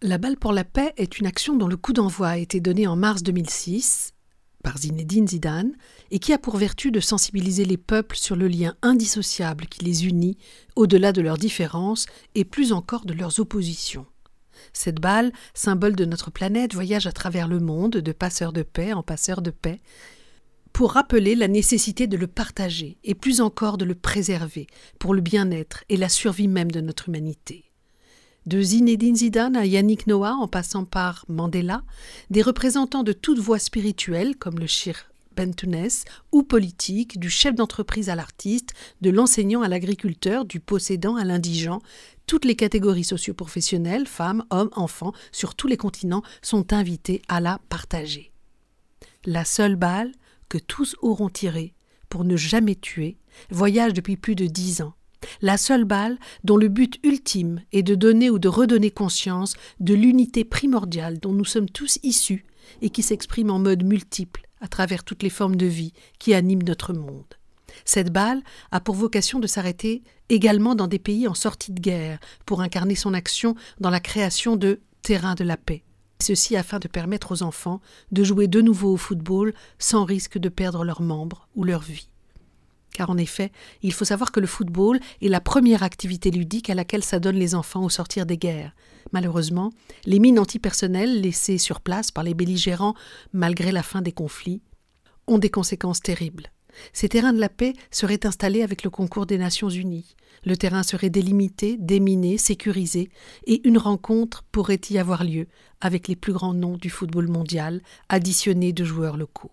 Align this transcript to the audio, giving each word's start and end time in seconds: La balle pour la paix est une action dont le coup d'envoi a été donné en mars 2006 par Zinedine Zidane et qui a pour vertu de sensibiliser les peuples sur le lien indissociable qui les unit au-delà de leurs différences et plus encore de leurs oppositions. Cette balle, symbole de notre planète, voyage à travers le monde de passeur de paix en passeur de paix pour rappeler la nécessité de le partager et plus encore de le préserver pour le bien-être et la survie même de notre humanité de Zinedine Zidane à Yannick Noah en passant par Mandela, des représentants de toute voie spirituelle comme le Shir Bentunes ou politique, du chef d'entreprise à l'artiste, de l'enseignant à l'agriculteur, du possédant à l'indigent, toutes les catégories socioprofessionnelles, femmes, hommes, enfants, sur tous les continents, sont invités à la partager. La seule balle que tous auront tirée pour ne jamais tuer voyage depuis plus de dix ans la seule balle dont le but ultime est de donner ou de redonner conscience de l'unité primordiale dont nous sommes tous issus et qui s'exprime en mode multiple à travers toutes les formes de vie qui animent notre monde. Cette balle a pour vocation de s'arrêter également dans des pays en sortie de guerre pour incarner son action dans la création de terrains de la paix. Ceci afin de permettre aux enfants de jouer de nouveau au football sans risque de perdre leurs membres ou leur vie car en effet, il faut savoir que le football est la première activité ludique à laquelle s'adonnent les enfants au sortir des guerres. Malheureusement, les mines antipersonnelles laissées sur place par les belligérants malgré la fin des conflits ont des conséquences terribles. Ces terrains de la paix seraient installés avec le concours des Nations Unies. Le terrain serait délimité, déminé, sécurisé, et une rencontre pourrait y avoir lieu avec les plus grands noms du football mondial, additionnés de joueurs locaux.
La 0.00 0.16
balle 0.16 0.36
pour 0.36 0.52
la 0.52 0.62
paix 0.62 0.92
est 0.96 1.18
une 1.18 1.26
action 1.26 1.56
dont 1.56 1.66
le 1.66 1.76
coup 1.76 1.92
d'envoi 1.92 2.28
a 2.28 2.38
été 2.38 2.60
donné 2.60 2.86
en 2.86 2.94
mars 2.94 3.24
2006 3.24 4.12
par 4.62 4.78
Zinedine 4.78 5.26
Zidane 5.26 5.72
et 6.12 6.20
qui 6.20 6.32
a 6.32 6.38
pour 6.38 6.56
vertu 6.56 6.92
de 6.92 7.00
sensibiliser 7.00 7.64
les 7.64 7.76
peuples 7.76 8.14
sur 8.14 8.36
le 8.36 8.46
lien 8.46 8.76
indissociable 8.82 9.66
qui 9.66 9.84
les 9.84 10.06
unit 10.06 10.38
au-delà 10.76 11.10
de 11.10 11.20
leurs 11.20 11.36
différences 11.36 12.06
et 12.36 12.44
plus 12.44 12.72
encore 12.72 13.06
de 13.06 13.12
leurs 13.12 13.40
oppositions. 13.40 14.06
Cette 14.72 15.00
balle, 15.00 15.32
symbole 15.52 15.96
de 15.96 16.04
notre 16.04 16.30
planète, 16.30 16.74
voyage 16.74 17.08
à 17.08 17.12
travers 17.12 17.48
le 17.48 17.58
monde 17.58 17.96
de 17.96 18.12
passeur 18.12 18.52
de 18.52 18.62
paix 18.62 18.92
en 18.92 19.02
passeur 19.02 19.42
de 19.42 19.50
paix 19.50 19.80
pour 20.72 20.92
rappeler 20.92 21.34
la 21.34 21.48
nécessité 21.48 22.06
de 22.06 22.16
le 22.16 22.28
partager 22.28 22.98
et 23.02 23.16
plus 23.16 23.40
encore 23.40 23.78
de 23.78 23.84
le 23.84 23.96
préserver 23.96 24.68
pour 25.00 25.12
le 25.12 25.22
bien-être 25.22 25.82
et 25.88 25.96
la 25.96 26.08
survie 26.08 26.46
même 26.46 26.70
de 26.70 26.80
notre 26.80 27.08
humanité 27.08 27.67
de 28.46 28.60
Zinedine 28.60 29.16
Zidane 29.16 29.56
à 29.56 29.66
Yannick 29.66 30.06
Noah 30.06 30.34
en 30.34 30.48
passant 30.48 30.84
par 30.84 31.24
Mandela, 31.28 31.82
des 32.30 32.42
représentants 32.42 33.02
de 33.02 33.12
toute 33.12 33.38
voie 33.38 33.58
spirituelle 33.58 34.36
comme 34.36 34.58
le 34.58 34.66
Shir 34.66 34.94
Bentunes 35.36 35.88
ou 36.32 36.42
politique, 36.42 37.20
du 37.20 37.30
chef 37.30 37.54
d'entreprise 37.54 38.08
à 38.08 38.16
l'artiste, 38.16 38.74
de 39.02 39.10
l'enseignant 39.10 39.62
à 39.62 39.68
l'agriculteur, 39.68 40.44
du 40.44 40.58
possédant 40.58 41.14
à 41.14 41.24
l'indigent, 41.24 41.80
toutes 42.26 42.44
les 42.44 42.56
catégories 42.56 43.04
socioprofessionnelles, 43.04 44.08
femmes, 44.08 44.44
hommes, 44.50 44.70
enfants, 44.74 45.12
sur 45.30 45.54
tous 45.54 45.68
les 45.68 45.76
continents, 45.76 46.22
sont 46.42 46.72
invités 46.72 47.22
à 47.28 47.40
la 47.40 47.60
partager. 47.68 48.32
La 49.24 49.44
seule 49.44 49.76
balle 49.76 50.12
que 50.48 50.58
tous 50.58 50.96
auront 51.02 51.28
tirée 51.30 51.74
pour 52.08 52.24
ne 52.24 52.36
jamais 52.36 52.74
tuer 52.74 53.16
voyage 53.50 53.92
depuis 53.92 54.16
plus 54.16 54.34
de 54.34 54.46
dix 54.46 54.82
ans 54.82 54.94
la 55.40 55.56
seule 55.56 55.84
balle 55.84 56.18
dont 56.44 56.56
le 56.56 56.68
but 56.68 56.98
ultime 57.04 57.62
est 57.72 57.82
de 57.82 57.94
donner 57.94 58.30
ou 58.30 58.38
de 58.38 58.48
redonner 58.48 58.90
conscience 58.90 59.54
de 59.80 59.94
l'unité 59.94 60.44
primordiale 60.44 61.18
dont 61.18 61.32
nous 61.32 61.44
sommes 61.44 61.70
tous 61.70 61.98
issus 62.02 62.44
et 62.82 62.90
qui 62.90 63.02
s'exprime 63.02 63.50
en 63.50 63.58
mode 63.58 63.84
multiple 63.84 64.46
à 64.60 64.68
travers 64.68 65.04
toutes 65.04 65.22
les 65.22 65.30
formes 65.30 65.56
de 65.56 65.66
vie 65.66 65.92
qui 66.18 66.34
animent 66.34 66.62
notre 66.62 66.92
monde. 66.92 67.34
Cette 67.84 68.12
balle 68.12 68.42
a 68.70 68.80
pour 68.80 68.94
vocation 68.94 69.38
de 69.38 69.46
s'arrêter 69.46 70.02
également 70.28 70.74
dans 70.74 70.88
des 70.88 70.98
pays 70.98 71.28
en 71.28 71.34
sortie 71.34 71.72
de 71.72 71.80
guerre 71.80 72.18
pour 72.44 72.60
incarner 72.60 72.94
son 72.94 73.14
action 73.14 73.54
dans 73.80 73.90
la 73.90 74.00
création 74.00 74.56
de 74.56 74.80
terrains 75.02 75.34
de 75.34 75.44
la 75.44 75.56
paix. 75.56 75.84
Ceci 76.20 76.56
afin 76.56 76.80
de 76.80 76.88
permettre 76.88 77.32
aux 77.32 77.42
enfants 77.42 77.80
de 78.10 78.24
jouer 78.24 78.48
de 78.48 78.60
nouveau 78.60 78.94
au 78.94 78.96
football 78.96 79.54
sans 79.78 80.04
risque 80.04 80.38
de 80.38 80.48
perdre 80.48 80.84
leurs 80.84 81.02
membres 81.02 81.48
ou 81.54 81.62
leur 81.62 81.80
vie 81.80 82.08
car 82.98 83.10
en 83.10 83.16
effet, 83.16 83.52
il 83.82 83.92
faut 83.92 84.04
savoir 84.04 84.32
que 84.32 84.40
le 84.40 84.48
football 84.48 84.98
est 85.22 85.28
la 85.28 85.40
première 85.40 85.84
activité 85.84 86.32
ludique 86.32 86.68
à 86.68 86.74
laquelle 86.74 87.04
s'adonnent 87.04 87.38
les 87.38 87.54
enfants 87.54 87.84
au 87.84 87.88
sortir 87.88 88.26
des 88.26 88.36
guerres. 88.36 88.74
Malheureusement, 89.12 89.70
les 90.04 90.18
mines 90.18 90.40
antipersonnelles 90.40 91.20
laissées 91.20 91.58
sur 91.58 91.80
place 91.80 92.10
par 92.10 92.24
les 92.24 92.34
belligérants 92.34 92.94
malgré 93.32 93.70
la 93.70 93.84
fin 93.84 94.02
des 94.02 94.10
conflits 94.10 94.62
ont 95.28 95.38
des 95.38 95.48
conséquences 95.48 96.00
terribles. 96.00 96.50
Ces 96.92 97.08
terrains 97.08 97.32
de 97.32 97.38
la 97.38 97.48
paix 97.48 97.74
seraient 97.92 98.26
installés 98.26 98.64
avec 98.64 98.82
le 98.82 98.90
concours 98.90 99.26
des 99.26 99.38
Nations 99.38 99.70
Unies. 99.70 100.16
Le 100.44 100.56
terrain 100.56 100.82
serait 100.82 101.08
délimité, 101.08 101.76
déminé, 101.78 102.36
sécurisé, 102.36 103.10
et 103.46 103.60
une 103.64 103.78
rencontre 103.78 104.42
pourrait 104.50 104.80
y 104.90 104.98
avoir 104.98 105.22
lieu 105.22 105.46
avec 105.80 106.08
les 106.08 106.16
plus 106.16 106.32
grands 106.32 106.54
noms 106.54 106.76
du 106.76 106.90
football 106.90 107.28
mondial, 107.28 107.80
additionnés 108.08 108.72
de 108.72 108.82
joueurs 108.82 109.16
locaux. 109.16 109.52